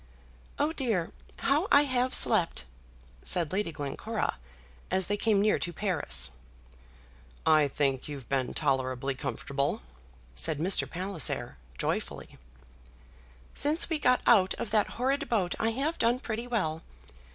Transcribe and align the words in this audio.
"Oh, 0.57 0.73
dear! 0.73 1.11
how 1.37 1.67
I 1.71 1.83
have 1.83 2.11
slept!" 2.15 2.65
said 3.21 3.53
Lady 3.53 3.71
Glencora, 3.71 4.37
as 4.89 5.05
they 5.05 5.15
came 5.15 5.39
near 5.39 5.59
to 5.59 5.71
Paris. 5.71 6.31
"I 7.45 7.67
think 7.67 8.07
you've 8.07 8.27
been 8.27 8.55
tolerably 8.55 9.13
comfortable," 9.13 9.83
said 10.33 10.57
Mr. 10.57 10.89
Palliser, 10.89 11.57
joyfully. 11.77 12.39
"Since 13.53 13.91
we 13.91 13.99
got 13.99 14.21
out 14.25 14.55
of 14.55 14.71
that 14.71 14.87
horrid 14.97 15.29
boat 15.29 15.53
I 15.59 15.69
have 15.69 15.99
done 15.99 16.17
pretty 16.19 16.47
well. 16.47 16.81